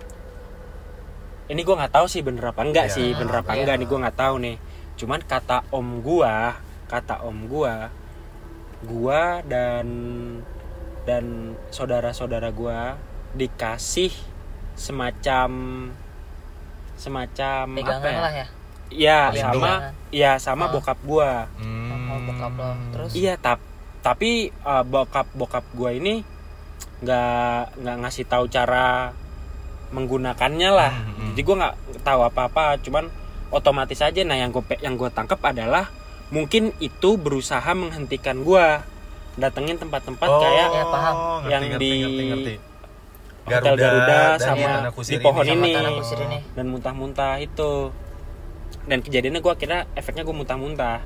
[1.48, 2.94] ini gue nggak tahu sih bener apa enggak Iya.
[2.94, 3.60] sih bener apa Iya.
[3.64, 4.58] enggak nih gue nggak tahu nih
[4.96, 7.88] cuman kata om gua kata om gua
[8.82, 9.88] gua dan
[11.04, 11.26] dan
[11.70, 13.00] saudara-saudara gua
[13.32, 14.12] dikasih
[14.76, 15.50] semacam
[16.96, 18.20] semacam Pegangan apa ya?
[18.20, 18.48] lah ya.
[18.90, 19.72] Iya, sama
[20.10, 20.74] iya sama Oh.
[20.76, 21.46] bokap gua.
[21.56, 22.10] Hmm.
[22.10, 22.72] Oh, bokap lo.
[22.92, 23.62] Terus Iya, tap,
[24.10, 26.26] tapi uh, bokap bokap gua ini
[27.06, 29.14] nggak nggak ngasih tahu cara
[29.94, 30.90] menggunakannya lah.
[30.90, 31.30] Hmm, hmm.
[31.34, 33.06] Jadi gua nggak tahu apa-apa, cuman
[33.54, 34.22] otomatis aja.
[34.26, 35.94] Nah, yang gue yang gue tangkap adalah
[36.30, 38.82] mungkin itu berusaha menghentikan gua
[39.38, 41.16] datengin tempat-tempat Oh, kayak Ya, paham.
[41.46, 42.56] yang ngerti, di ngerti, ngerti.
[43.50, 45.74] Hotel Garuda sama Kusir di pohon ini.
[45.74, 45.94] ini.
[45.98, 46.40] ini.
[46.54, 47.90] dan muntah-muntah itu
[48.86, 51.02] dan kejadiannya gue kira efeknya gue muntah-muntah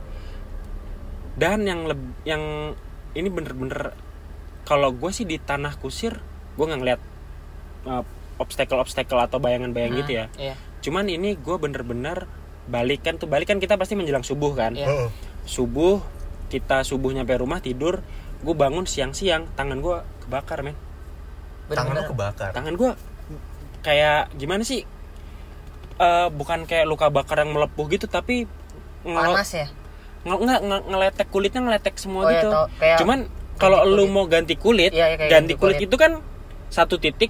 [1.34, 2.44] dan yang leb- yang
[3.14, 3.94] ini bener-bener
[4.64, 6.18] kalau gue sih di tanah kusir
[6.54, 7.02] gue nggak ngeliat
[7.84, 8.04] uh,
[8.36, 10.56] obstacle-obstacle atau bayangan-bayang Hmm, gitu ya Iya.
[10.80, 12.26] cuman ini gue bener-bener
[12.66, 15.10] balikan tuh balikan kita pasti menjelang subuh kan Iya.
[15.44, 16.00] Subuh
[16.48, 18.00] kita subuh nyampe rumah tidur
[18.40, 20.76] gue bangun siang-siang tangan gue kebakar men
[21.66, 22.06] tangan lu Bener-bener.
[22.08, 22.92] kebakar tangan gue
[23.82, 24.84] kayak gimana sih
[25.94, 28.50] Eh bukan kayak luka bakar yang melepuh gitu tapi
[29.04, 29.68] panas ya.
[30.24, 32.66] Nggak nge- ngeletek kulitnya ngeletek semua Oh, iya, gitu tau.
[32.76, 33.20] Kayak cuman
[33.54, 35.86] kalau lu mau ganti kulit Iya, iya, ganti ganti kulit kulit.
[35.86, 36.12] itu kan
[36.68, 37.30] satu titik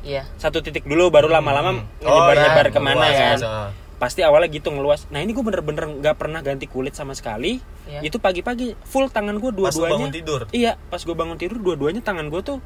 [0.00, 0.22] Iya.
[0.34, 1.84] satu titik dulu baru lama-lama Hmm.
[2.00, 3.68] nyebar nyebar iya, ke mana luas, kan ah.
[3.98, 8.04] pasti awalnya gitu ngeluas nah ini gue bener-bener nggak pernah ganti kulit sama sekali Iya.
[8.04, 11.58] itu pagi-pagi full tangan gue Pas lu bangun dua-duanya tidur iya pas gue bangun tidur
[11.58, 12.58] dua-duanya tangan gue tuh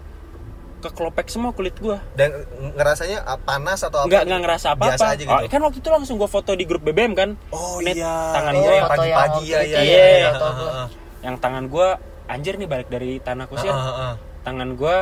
[0.82, 2.34] kekelopek semua kulit gue dan
[2.74, 4.10] ngerasanya ah, panas atau apa?
[4.10, 5.30] nggak nggak ngerasa apa-apa Biasa aja gitu.
[5.32, 8.34] Oh, kan waktu itu langsung gue foto di grup BBM kan Oh Net iya.
[8.34, 8.72] tangan oh, gua.
[8.74, 9.78] yang pagi-pagi ya ya.
[9.78, 10.50] ya, ya, ah, gua.
[10.50, 10.88] ah, ah.
[11.22, 11.88] yang tangan gue
[12.24, 14.14] anjir nih balik dari tanah kusir Ah, ah, ah.
[14.42, 14.96] tangan gue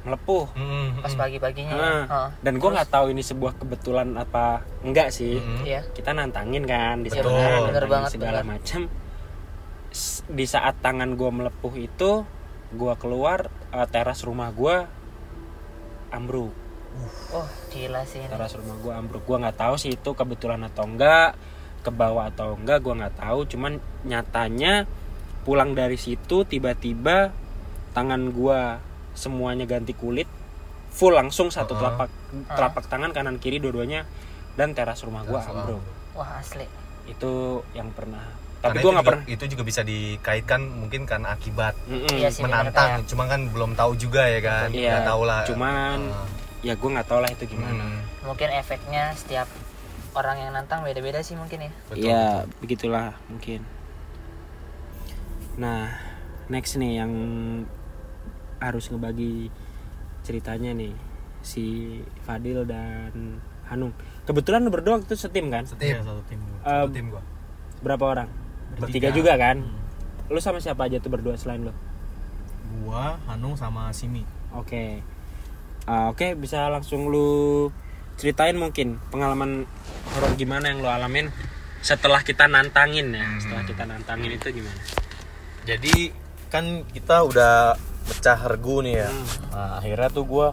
[0.00, 1.20] melepuh Hmm, Pas hmm.
[1.20, 1.74] pagi-paginya.
[1.74, 2.28] Nah, Heeh.
[2.40, 5.62] dan gue nggak tahu ini sebuah kebetulan apa enggak sih Hmm.
[5.62, 5.84] Iya.
[5.92, 7.28] kita nantangin kan di Betul.
[7.28, 8.88] sana Bener banget, segala macam
[10.28, 12.22] di saat tangan gue melepuh itu
[12.70, 14.84] gue keluar eh, teras rumah gue
[16.10, 16.52] ambruk
[17.30, 18.32] Oh, gila sih ini.
[18.32, 21.36] teras rumah gue ambruk gue nggak tahu sih itu kebetulan atau enggak
[21.80, 24.88] ke bawah atau enggak gue nggak tahu cuman nyatanya
[25.44, 27.30] pulang dari situ tiba-tiba
[27.92, 28.60] tangan gue
[29.14, 30.26] semuanya ganti kulit
[30.90, 31.80] full langsung satu Uh-uh.
[31.80, 32.10] telapak
[32.50, 34.02] telapak tangan kanan kiri dua-duanya
[34.56, 36.66] dan teras rumah gue ambruk Wah, asli.
[37.06, 38.26] itu yang pernah
[38.60, 42.10] tapi itu gue nggak juga- pernah Itu juga bisa dikaitkan mungkin karena akibat Mm-mm.
[42.12, 42.98] Iya sih, menantang.
[42.98, 44.68] kayak- Cuma kan belum tahu juga ya kan.
[44.68, 45.42] Iya, Nggak tahu lah.
[45.44, 46.26] cuman Ah.
[46.60, 49.46] ya gue nggak tahu lah itu gimana Hmm, Mungkin efeknya setiap
[50.12, 51.72] orang yang nantang beda-beda sih mungkin ya.
[51.86, 52.26] betul, Iya,
[52.58, 53.62] begitulah mungkin.
[55.56, 55.90] Nah,
[56.48, 57.12] next nih yang
[58.58, 59.50] harus ngebagi
[60.20, 60.94] ceritanya nih
[61.40, 61.64] si
[62.20, 63.92] Fadil dan Hanung.
[64.24, 65.62] Kebetulan berdua itu setim kan?
[65.62, 65.94] Setim.
[65.94, 66.40] Iya, satu tim.
[66.40, 67.22] Eh, Satu tim gua.
[67.78, 68.28] berapa orang?
[68.76, 69.16] Bertiga Bertiga.
[69.16, 69.56] juga kan?
[69.64, 70.28] Hmm.
[70.28, 71.72] Lu sama siapa aja tuh berdua selain lu?
[72.84, 74.22] Gua, Hanung sama Simi.
[74.52, 75.00] Oke.
[75.88, 77.72] Ah, Oke, bisa langsung lu
[78.20, 79.64] ceritain mungkin pengalaman
[80.12, 81.32] horor gimana yang lu alamin
[81.80, 83.24] setelah kita nantangin ya.
[83.40, 84.80] Setelah kita nantangin itu gimana?
[85.64, 86.12] Jadi
[86.52, 89.08] kan kita udah pecah regu nih ya.
[89.08, 89.26] Hmm.
[89.52, 90.52] Nah, akhirnya tuh gua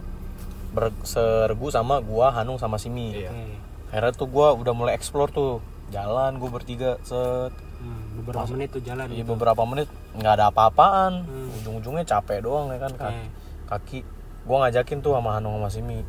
[0.72, 3.12] bersergu sama gua, Hanung sama Simi.
[3.16, 3.32] Iya.
[3.92, 5.60] Akhirnya tuh gua udah mulai explore tuh.
[5.92, 9.06] Jalan gua bertiga set Hmm, beberapa menit tuh jalan.
[9.06, 9.30] Iya gitu.
[9.32, 11.12] beberapa menit nggak ada apa-apaan.
[11.22, 11.56] Hmm.
[11.56, 13.12] Ujung-ujungnya capek doang ya kan kaki.
[13.12, 13.26] Oke.
[13.66, 13.98] kaki.
[14.42, 16.00] Gua ngajakin tuh sama Hanung sama Simi.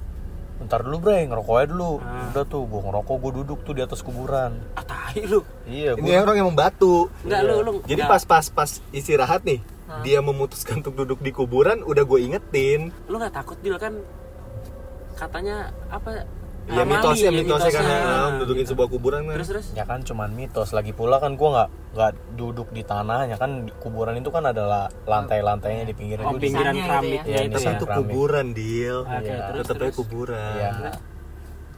[0.58, 2.34] bentar dulu bre ngerokok aja dulu Ah.
[2.34, 6.02] udah tuh gue ngerokok gue duduk tuh di atas kuburan ah tai lu iya ini
[6.02, 9.62] gue orang yang membatu enggak lu lu jadi nggak- pas pas pas istirahat nih
[10.02, 14.02] dia memutuskan untuk duduk di kuburan udah gue ingetin lu nggak takut Dil kan
[15.14, 16.26] katanya apa
[16.68, 18.12] ya amali, mitosnya ya, mitosnya kan mitosnya.
[18.12, 21.50] ah, dudukin sebuah kuburan kan terus terus ya kan cuman mitos lagi pula kan gue
[21.50, 25.98] nggak nggak duduk di tanahnya kan kuburan itu kan adalah lantai-lantainya di oh
[26.36, 27.24] pinggiran Nisannya gitu keramik ya.
[27.24, 28.00] ya, Iya, itu ya itu keramik.
[28.04, 29.46] kuburan deal Oke, Iya.
[29.48, 30.72] terus tetep aja terus kuburan Iya.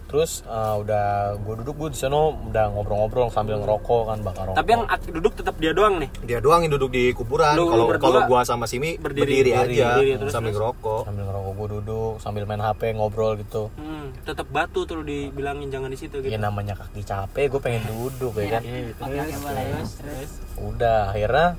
[0.09, 4.57] Terus uh, udah gue duduk gue di sana udah ngobrol-ngobrol sambil ngerokok kan bakar rokok.
[4.57, 8.21] tapi yang duduk tetap dia doang nih dia doang yang duduk di kuburan kalau kalau
[8.25, 10.57] gua sama Simi berdiri- berdiri, berdiri, aja berdiri, terus- sambil terus?
[10.57, 13.63] ngerokok sambil ngerokok gue duduk sambil main HP ngobrol gitu.
[13.71, 17.61] hmm, tetap batu tuh lu dibilangin jangan di situ gitu Ya namanya kaki capek gue
[17.61, 18.61] pengen duduk ya kan.
[18.65, 21.53] Iya, boleh terus terus Udah akhirnya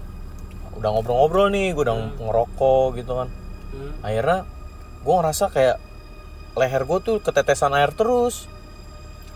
[0.74, 3.28] udah ngobrol-ngobrol nih gue udah ngerokok gitu kan.
[3.70, 3.92] Hmm.
[4.02, 4.38] Akhirnya
[5.00, 5.76] gue ngerasa kayak
[6.52, 8.46] leher gue tuh ketetesan air terus.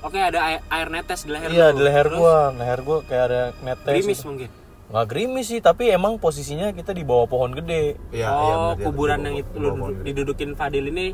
[0.00, 1.78] Oke ada air, air netes di leher iya lu.
[1.78, 3.86] di leher Terus gue, leher gue kayak ada netes.
[3.86, 4.26] gerimis gitu.
[4.26, 4.50] mungkin
[4.84, 7.96] Nggak gerimis sih, tapi emang posisinya kita di bawah pohon gede.
[8.10, 8.36] Iya, iya, oh
[8.68, 9.70] bener, dia kuburan yang bawah- itu lu
[10.02, 11.06] didudukin Fadil ini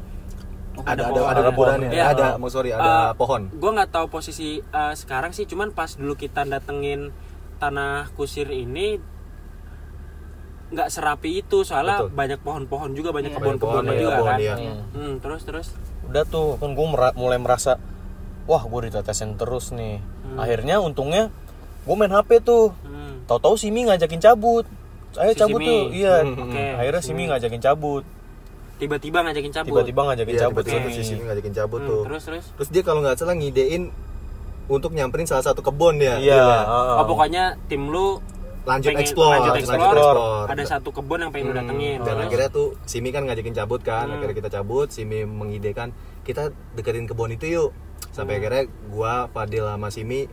[0.77, 1.23] ada ada pohon.
[1.23, 2.05] ada Ada kuburannya Iya.
[2.09, 5.93] ada mau sorry ada Eh, pohon gue nggak tahu posisi eh, sekarang sih cuman pas
[5.93, 7.13] dulu kita datengin
[7.59, 8.97] tanah kusir ini
[10.71, 12.15] nggak serapi itu soalnya Betul.
[12.15, 13.37] banyak pohon-pohon juga banyak Iya.
[13.37, 14.55] kebun-kebun Banyak pohon, juga iya, pohon, kan iya.
[14.93, 15.67] Hmm, terus terus.
[16.05, 17.75] Udah tuh kan gue mulai merasa
[18.45, 19.99] wah gue ditetesin terus nih.
[20.35, 21.29] Akhirnya untungnya
[21.81, 22.71] gue main hp tuh.
[22.83, 23.23] Hmm.
[23.25, 24.67] tahu-tahu Simi ngajakin cabut.
[25.13, 25.67] Ayo Si cabut Simi.
[25.67, 26.15] tuh iya.
[26.21, 26.65] Hmm, oke.
[26.77, 27.23] akhirnya Simi.
[27.27, 28.05] Ngajakin cabut.
[28.77, 29.71] Tiba-tiba ngajakin cabut?
[29.77, 30.87] Tiba-tiba ngajakin Iya, cabut tiba-tiba Simi.
[30.87, 32.03] tuh si Simi ngajakin cabut Hmm, tuh.
[32.07, 32.45] terus terus.
[32.55, 33.91] Terus dia kalau nggak salah ngidein
[34.67, 36.59] untuk nyamperin salah satu kebun ya iya Iya.
[36.63, 38.23] ah, oh pokoknya tim lu
[38.63, 40.47] lanjut pengen- explore lanjut lanjut explore, explore.
[40.47, 42.25] ada satu kebun yang pengen lu datengin dan terus?
[42.25, 44.15] akhirnya tuh Simi kan ngajakin cabut kan Hmm.
[44.17, 45.89] akhirnya kita cabut Simi mengidekan
[46.21, 46.43] kita
[46.73, 47.71] deketin kebun itu yuk.
[48.11, 48.41] Sampai Hmm.
[48.43, 50.29] akhirnya gua Fadil sama Simi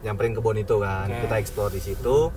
[0.00, 1.06] nyamperin kebun itu kan.
[1.08, 1.20] Oke.
[1.20, 2.30] kita explore di situ.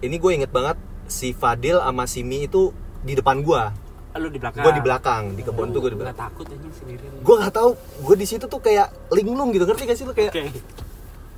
[0.00, 0.74] Ini gue inget banget
[1.06, 3.70] si Fadil sama Simi itu di depan gua.
[4.12, 4.60] Lu di belakang.
[4.60, 6.28] Gua di belakang di kebun tuh gue di belakang.
[6.28, 7.12] takut anjing sendirian.
[7.18, 7.70] Gue nggak tahu
[8.02, 9.62] gue di situ tuh kayak linglung gitu.
[9.62, 10.42] Ngerti gak sih lu kayak oke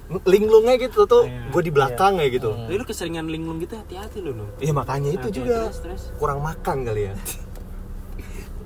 [0.06, 1.48] linglungnya gitu tuh Iya.
[1.48, 5.10] gue di belakang ya gitu Tapi lu keseringan linglung gitu hati-hati lu no Iya makanya
[5.10, 6.02] itu juga terus, terus.
[6.14, 7.14] kurang makan kali ya.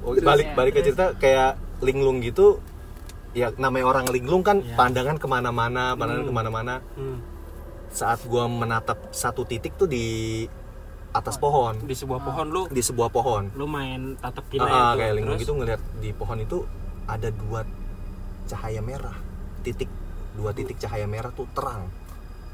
[0.00, 2.62] Oh, balik balik ke cerita kayak linglung gitu.
[3.30, 4.72] Ya namanya orang linglung kan Iya.
[4.72, 6.30] pandangan ke mana-mana, pandangan Hmm.
[6.30, 6.74] ke mana-mana.
[6.94, 7.18] Hmm.
[7.90, 10.46] Saat gua menatap satu titik tuh di
[11.10, 13.42] atas pohon, di sebuah pohon lu di sebuah pohon.
[13.52, 16.58] lu main tatap gila ah, itu kayak linglung terus gitu ngeliat di pohon itu
[17.04, 17.60] ada dua
[18.46, 19.16] cahaya merah,
[19.60, 19.88] titik
[20.38, 21.90] dua titik cahaya merah tuh terang.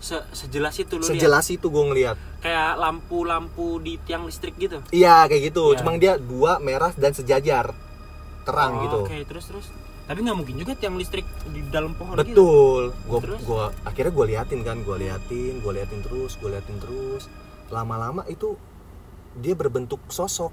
[0.01, 2.17] se sejelas itu lu Sejelas itu gua ngeliat.
[2.39, 5.73] kayak lampu-lampu di tiang listrik gitu Iya kayak gitu.
[5.73, 5.79] Iya.
[5.81, 7.73] Cuma dia dua merah dan sejajar,
[8.43, 8.99] terang Oh, gitu.
[9.05, 9.67] oke terus terus
[10.05, 12.83] tapi nggak mungkin juga tiang listrik di dalam pohon gitu Betul.
[13.07, 13.41] Gua Terus?
[13.43, 17.25] gua akhirnya gua liatin kan, gua liatin, gua liatin terus, gua liatin terus.
[17.69, 18.61] Lama-lama itu
[19.35, 20.53] dia berbentuk sosok.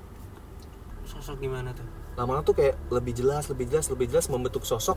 [1.03, 1.83] sosok gimana tuh
[2.15, 4.95] Lama-lama tuh kayak lebih jelas, lebih jelas, lebih jelas membentuk sosok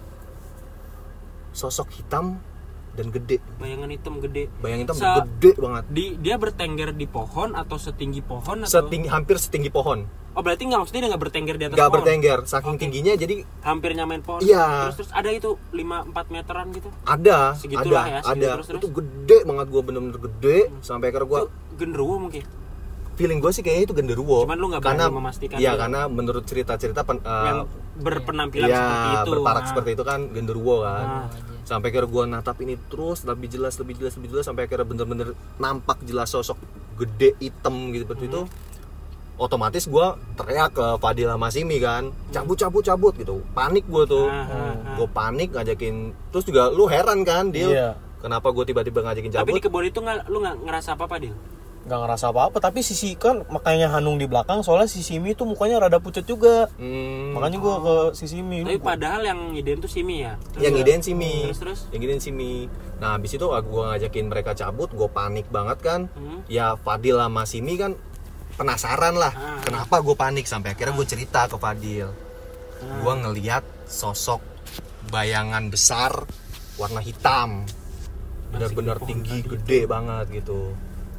[1.54, 2.42] sosok hitam
[2.92, 3.42] dan gede.
[3.58, 5.84] bayangan hitam gede Bayangin hitam Se- gede banget.
[5.88, 10.06] di dia bertengger di pohon atau setinggi pohon atau Setinggi hampir setinggi pohon.
[10.30, 12.80] oh berarti nggak maksudnya dia nggak bertengger di atas Gak pohon bertengger, saking Oke.
[12.80, 14.66] tingginya jadi hampir nyamain pohon Iya.
[14.84, 18.50] terus terus ada itu 5 4 meteran gitu ada, Segitulah ada, ya, segitu ada.
[18.52, 18.78] terus, terus.
[18.78, 22.42] Itu gede banget gua bener-bener gede sampai akhirnya gua itu genderuwo mungkin
[23.14, 25.80] feeling gue sih kayaknya itu genderuwo Cuman lu nggak karena memastikan iya itu.
[25.80, 27.58] karena menurut cerita-cerita pen, eh, yang
[27.96, 29.68] berpenampilan iya, seperti itu berparak Nah.
[29.68, 31.26] seperti itu kan genderuwo kan Nah.
[31.62, 35.28] sampai akhirnya gue natap ini terus lebih jelas lebih jelas lebih jelas sampai akhirnya bener-bener
[35.56, 36.58] nampak jelas sosok
[36.94, 38.52] gede hitam gitu seperti itu Hmm.
[39.36, 44.26] otomatis gue teriak ke Fadil sama Simi kan cabut cabut cabut gitu panik gue tuh
[44.26, 44.94] Ah, ah, ah.
[44.94, 45.94] gue panik ngajakin
[46.30, 47.98] terus juga lu heran kan Dil Iya.
[48.18, 51.16] kenapa gue tiba-tiba ngajakin tapi cabut di kebun itu nggak lu nggak ngerasa apa apa
[51.18, 51.34] dia
[51.84, 55.76] nggak ngerasa apa-apa tapi sisi kan makanya Hanung di belakang soalnya si Simi tuh mukanya
[55.78, 56.64] rada pucat juga.
[56.74, 60.40] Hmm, makanya gua ke si Simi tapi padahal yang idein tuh Simi ya?
[60.50, 61.80] Terus- yang idein Simi terus terus?
[61.90, 62.52] Yang idein Simi
[62.94, 66.00] nah habis itu gue ngajakin mereka cabut gue panik banget kan.
[66.10, 66.40] Hmm.
[66.46, 67.92] ya Fadil sama Simi kan
[68.54, 69.60] penasaran lah Ah.
[69.60, 70.46] kenapa gue panik?
[70.46, 72.08] Sampai akhirnya gue cerita ke Fadil.
[72.08, 72.96] Ah.
[72.98, 74.40] gue ngeliat sosok
[75.06, 76.24] bayangan besar
[76.74, 77.68] warna hitam.
[78.50, 80.72] Benar-benar tinggi gede banget gitu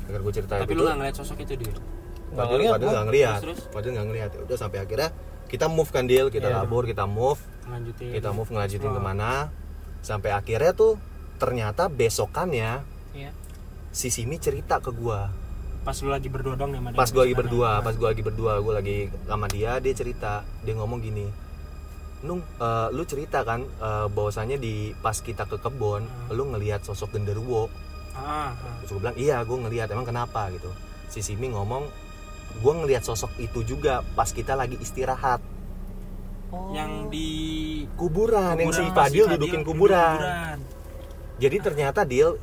[0.06, 1.74] akhirnya gue cerita tapi itu lu nggak ngeliat sosok itu dia
[2.26, 2.90] Nggak Fadil ngeliat gua.
[2.92, 3.60] nggak ngeliat Terus, terus?
[3.72, 5.10] Fadil nggak ngeliat Ya udah sampai akhirnya
[5.46, 6.58] kita move kan deal kita Iya.
[6.58, 9.02] labur kita move lanjutin kita move ngelanjutin Explore.
[9.02, 9.32] ke mana
[10.02, 10.94] sampai akhirnya tuh
[11.36, 12.72] ternyata besokannya
[13.12, 13.32] Iya.
[13.90, 15.32] si Simi cerita ke gua
[15.82, 17.42] pas lu lagi berdua dong sama dia pas gua lagi Gimana?
[17.42, 17.82] berdua Nah.
[17.82, 21.28] pas gua lagi berdua gua lagi sama dia dia cerita dia ngomong gini
[22.22, 26.34] Nung, eh, lu cerita kan eh, bahwasanya di pas kita ke kebun, Hmm.
[26.34, 27.70] lu ngelihat sosok genderuwo.
[28.16, 28.76] Ah, ah.
[28.82, 29.88] Terus gue bilang, iya gue ngelihat.
[29.92, 30.72] Emang kenapa gitu?
[31.08, 31.86] Si Simi ngomong,
[32.56, 35.44] gue ngelihat sosok itu juga pas kita lagi istirahat.
[36.72, 40.58] yang di Kuburan, yang si kuburan, Fadil si dudukin duduk kuburan.
[41.36, 42.40] Jadi ternyata Dil,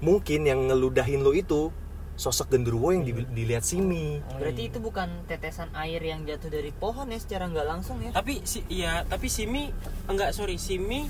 [0.00, 1.68] mungkin yang ngeludahin lu itu
[2.14, 4.22] sosok genderuwo yang di- dilihat Simi.
[4.38, 8.14] Berarti itu bukan tetesan air yang jatuh dari pohon ya secara nggak langsung ya?
[8.14, 9.68] tapi si iya tapi Simi
[10.08, 11.04] enggak sorry Simi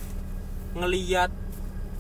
[0.74, 1.30] ngeliat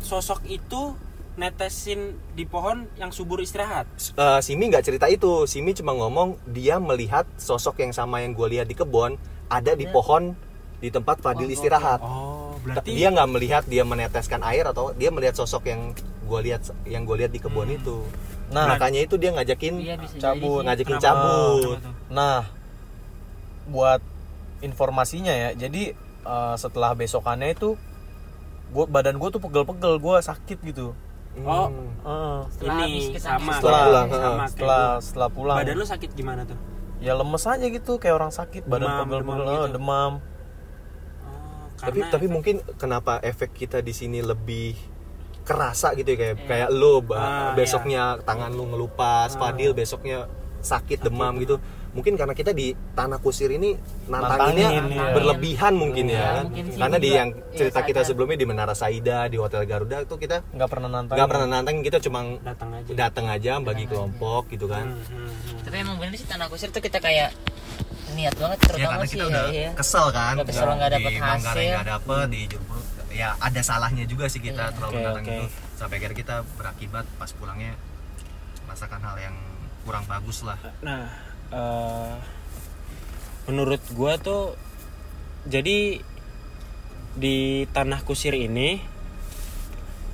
[0.02, 0.96] sosok itu
[1.34, 2.00] netesin
[2.32, 5.44] di pohon yang subur istirahat Eh, Simi nggak cerita itu.
[5.44, 9.84] Simi cuma ngomong dia melihat sosok yang sama yang gue lihat di kebun ada di
[9.84, 10.38] pohon
[10.78, 11.98] di tempat Fadil Oh, istirahat.
[11.98, 15.90] oh berarti Dia nggak melihat dia meneteskan air atau dia melihat sosok yang
[16.22, 17.76] gue lihat yang gue lihat di kebun Hmm.
[17.76, 17.98] itu.
[18.46, 21.06] Nah, Makanya itu dia ngajakin Iya cabut, ngajakin Kenapa?
[21.10, 21.78] cabut.
[22.08, 22.46] Nah,
[23.66, 24.00] buat
[24.60, 25.92] informasinya ya, jadi
[26.22, 27.76] eh, setelah besokannya itu,
[28.70, 30.92] gua badan gue tuh pegel-pegel, gue sakit gitu.
[31.36, 31.66] Oh.
[31.66, 31.88] Hmm.
[32.00, 32.36] Heeh.
[32.48, 36.10] Setelah habis ini sama Setelah kayak- pulang, sama kayak Setelah setelah pulang, badan lu sakit
[36.12, 36.58] gimana tuh
[36.98, 39.74] ya lemes aja gitu, kayak orang sakit, badan Demam, pegel-pegel, demam eh, gitu.
[39.74, 40.12] demam.
[41.20, 44.72] oh, Tapi tapi efek- mungkin kenapa efek kita di sini lebih
[45.42, 49.38] kerasa gitu ya kayak kayak lu ba- Ah, besoknya tangan lu ngelupas, Ah.
[49.42, 51.60] Fadil besoknya sakit demam gitu.
[51.94, 53.70] Mungkin karena kita di tanah kusir ini
[54.04, 55.06] nantanginnya Nantangin, iya.
[55.10, 56.44] berlebihan mungkin Iya, ya kan.
[56.44, 57.16] mungkin Karena di juga.
[57.16, 58.08] yang Iya, cerita kita sadar.
[58.10, 61.14] sebelumnya di Menara Saida, di Hotel Garuda itu kita Nggak pernah nantang.
[61.14, 64.90] nggak pernah nantangin, kita cuma datang aja datang aja bagi kelompok gitu kan.
[64.90, 65.62] Hmm, hmm, hmm.
[65.62, 67.30] Tapi emang bener sih tanah kusir tuh kita kayak
[68.12, 69.70] niat banget Ya terutama karena sih kita ya, udah iya.
[69.72, 71.62] kesel kan Udah kesel nggak dapet hasil.
[71.72, 72.42] nggak dapet di
[73.12, 74.74] ya ada salahnya juga sih kita Iya.
[74.74, 75.32] terlalu Oke, datang oke.
[75.32, 77.72] itu sampai akhirnya kita berakibat pas pulangnya
[78.64, 79.34] merasakan hal yang
[79.82, 81.10] kurang bagus lah Nah,
[81.54, 82.14] eh,
[83.46, 84.58] menurut gua tuh
[85.46, 86.02] jadi
[87.14, 87.38] di
[87.70, 88.82] tanah kusir ini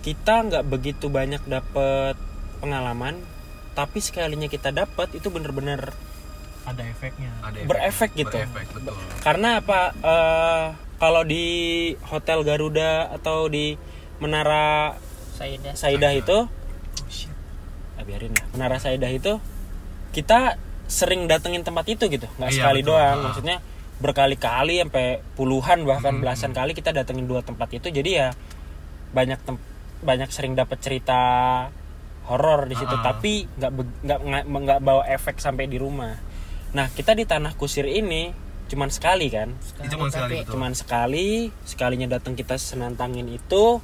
[0.00, 2.16] kita nggak begitu banyak dapet
[2.60, 3.16] pengalaman,
[3.72, 5.96] tapi sekalinya kita dapat itu bener-bener
[6.68, 7.32] Ada efeknya.
[7.40, 8.36] ada Berefek gitu.
[8.36, 9.80] berefek betul karena apa?
[9.96, 10.64] eh,
[11.00, 11.44] kalau di
[12.04, 13.80] hotel Garuda atau di
[14.20, 14.92] Menara
[15.32, 15.72] Saidah.
[15.72, 16.44] Saidah itu,
[17.96, 18.44] ah, biarin lah.
[18.52, 19.40] Menara Saidah itu
[20.12, 22.90] kita sering datengin tempat itu gitu, nggak Iya, sekali betul.
[22.92, 23.16] doang.
[23.16, 23.24] Ah.
[23.24, 23.56] Maksudnya
[23.96, 27.86] berkali-kali sampai puluhan bahkan belasan kali kita datengin dua tempat itu.
[27.86, 28.34] Jadi ya
[29.10, 29.62] banyak tem-
[30.00, 31.20] banyak sering dapat cerita
[32.22, 33.04] horor di situ, Ah.
[33.04, 33.70] tapi nggak
[34.02, 36.16] nggak nggak bawa efek sampai di rumah.
[36.70, 38.30] Nah kita di tanah kusir ini
[38.66, 39.50] cuman sekali kan,
[39.80, 41.28] itu cuma sekali tapi- betul cuman sekali
[41.64, 43.82] sekalinya datang kita senantangin itu,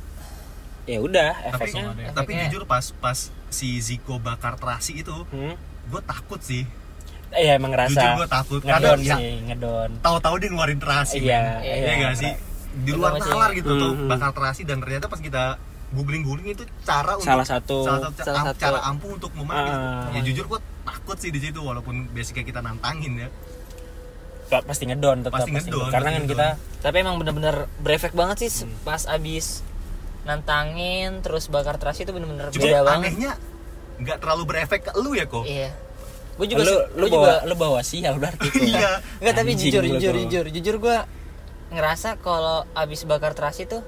[0.85, 1.85] ya udah tapi efeknya.
[2.09, 5.59] tapi Efeknya- jujur pas pas si Ziko bakar terasi itu Hmm?
[5.87, 6.71] gue takut sih
[7.29, 9.91] Iya emang ngerasa jujur gue takut karena ngedon ya sih ngedon.
[9.99, 11.61] tahu-tahu dia ngeluarin terasi Iya, men.
[11.61, 11.75] iya.
[11.77, 12.33] Iya nggak sih
[12.77, 14.07] di luar nalar gitu tuh Mhm.
[14.07, 15.57] bakar terasi dan ternyata pas kita
[15.89, 18.59] googling-googling itu cara untuk Salah satu salah satu, salah satu.
[18.59, 20.11] cara ampuh untuk memakai Ah.
[20.11, 23.29] ya jujur gue takut sih di situ walaupun basicnya kita nantangin ya
[24.47, 26.31] pa- pasti ngedon tetap Pasti ngedon, karena pasti kan ngedon.
[26.33, 26.49] kita
[26.81, 28.75] Tapi emang bener-bener berefek banget sih Hmm.
[28.83, 29.67] pas abis
[30.25, 33.11] nantangin terus bakar terasi itu bener-bener beda banget.
[33.11, 33.33] anehnya
[33.97, 35.71] nggak terlalu berefek ke lu ya kok Iya.
[36.37, 36.63] Gue juga
[36.95, 38.49] lu bawa juga lu bawa sial berarti.
[38.73, 39.01] Iya.
[39.21, 40.45] Enggak tapi jujur jujur jujur.
[40.53, 40.97] Jujur gue
[41.73, 43.83] ngerasa kalau abis bakar terasi tuh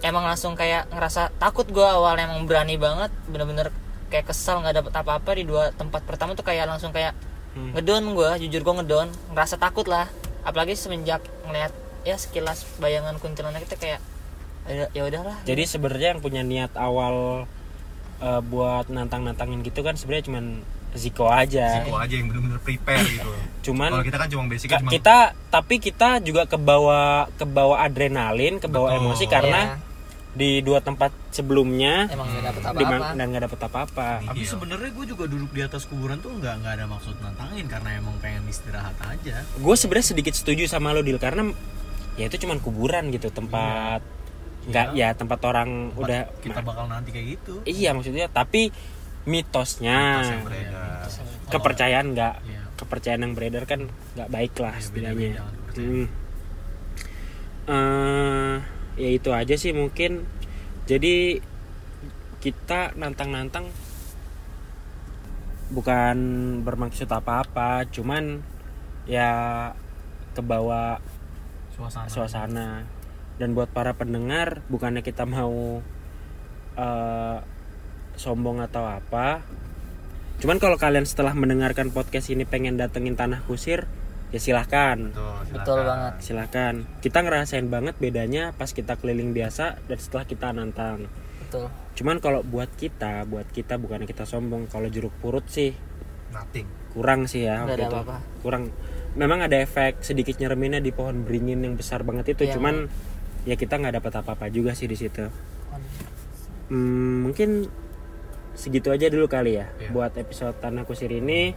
[0.00, 3.68] emang langsung kayak ngerasa takut gue awalnya emang berani banget bener-bener
[4.08, 7.12] kayak kesel nggak dapet apa-apa di dua tempat pertama tuh kayak langsung kayak
[7.54, 7.70] Hmm.
[7.70, 10.10] ngedon gue jujur gue ngedon ngerasa takut lah.
[10.42, 11.70] Apalagi semenjak ngeliat
[12.02, 14.02] ya sekilas bayangan kuntilanak itu kayak
[14.90, 15.38] ya udahlah.
[15.46, 17.46] Jadi sebenarnya yang punya niat awal
[18.18, 20.44] eh, buat nantang-nantangin gitu kan sebenarnya cuman
[20.94, 23.30] Ziko aja Ziko aja yang bener-bener prepare gitu
[23.64, 25.16] cuman kalau kita kan cuma basicnya Ka- cuma kita
[25.48, 29.00] tapi kita juga kebawa kebawa adrenalin kebawa Betul.
[29.02, 29.92] emosi karena Iya,
[30.34, 34.50] di dua tempat sebelumnya emang nggak dapet apa-apa dan nggak dapet apa-apa Tapi Iya.
[34.50, 38.18] sebenarnya gue juga duduk di atas kuburan tuh nggak nggak ada maksud nantangin karena emang
[38.18, 39.46] pengen istirahat aja.
[39.46, 41.54] gue sebenarnya sedikit setuju sama lo Dil karena
[42.14, 44.02] ya itu cuman kuburan gitu tempat
[44.64, 47.62] nggak ya tempat orang udah kita bakal nanti kayak gitu.
[47.64, 48.74] iya maksudnya tapi
[49.24, 51.08] mitosnya Mitos yang beredar.
[51.48, 52.60] kepercayaan nggak Iya.
[52.74, 53.80] kepercayaan yang beredar kan
[54.14, 55.32] nggak baik lah Iya, setidaknya.
[55.74, 56.06] Hmm.
[57.64, 58.54] Eh,
[58.94, 60.28] ya itu aja sih mungkin
[60.84, 61.40] jadi
[62.38, 63.72] kita nantang-nantang
[65.70, 66.16] bukan
[66.60, 68.44] bermaksud apa-apa cuman
[69.06, 69.72] ya
[70.34, 71.00] kebawa
[71.72, 72.06] Suasana.
[72.06, 72.68] suasana
[73.34, 75.80] dan buat para pendengar bukannya kita mau
[76.76, 77.38] eh,
[78.16, 79.42] sombong atau apa.
[80.38, 83.86] Cuman kalau kalian setelah mendengarkan podcast ini pengen datengin tanah kusir
[84.30, 85.14] ya silahkan.
[85.50, 85.86] Betul silakan.
[85.86, 86.12] banget.
[86.20, 86.74] silahkan.
[86.98, 91.06] Kita ngerasain banget bedanya pas kita keliling biasa dan setelah kita nantang.
[91.46, 91.70] Betul.
[91.94, 94.66] Cuman kalau buat kita buat kita bukan kita sombong.
[94.66, 95.70] Kalau jeruk purut sih
[96.34, 96.66] nothing.
[96.90, 97.96] kurang sih ya Nggak waktu ada itu.
[98.02, 98.16] apa-apa.
[98.42, 98.64] kurang.
[99.14, 102.50] Memang ada efek sedikit nyereminnya di pohon beringin yang besar banget itu.
[102.50, 102.58] Iya.
[102.58, 102.90] cuman
[103.46, 105.30] ya kita nggak dapat apa-apa juga sih di situ.
[106.66, 107.68] Hmm, mungkin
[108.54, 109.66] segitu aja dulu kali ya.
[109.78, 109.90] Iya.
[109.90, 111.54] buat episode tanah kusir ini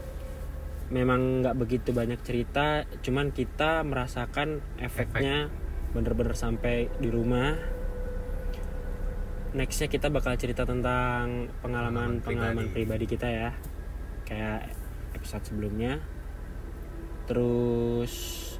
[0.87, 5.51] memang nggak begitu banyak cerita cuman kita merasakan efeknya
[5.91, 7.55] bener-bener sampai di rumah.
[9.55, 13.05] Nextnya kita bakal cerita tentang pengalaman Pengalaman pengalaman pribadi.
[13.07, 13.49] kita ya.
[14.27, 14.75] Kayak
[15.15, 16.03] episode sebelumnya.
[17.27, 18.13] Terus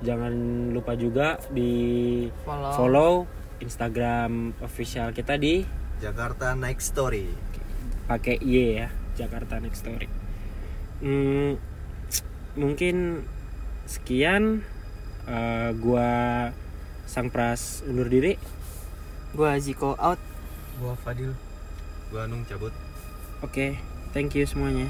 [0.04, 0.34] jangan
[0.76, 3.13] lupa juga di follow, follow
[3.63, 5.63] Instagram official kita di
[5.97, 7.47] Jakarta Next Story
[8.08, 8.89] pakai Y ya
[9.20, 10.10] Jakarta Next Story.
[11.04, 11.60] Hmm,
[12.58, 13.28] mungkin
[13.86, 14.63] sekian
[15.28, 16.08] Eh, gua
[17.04, 18.39] sang pras undur diri.
[19.36, 20.24] Gua Ziko out.
[20.80, 21.36] Gua Fadil.
[22.08, 22.72] gua Nung cabut.
[23.43, 23.76] Oke
[24.15, 24.88] thank you semuanya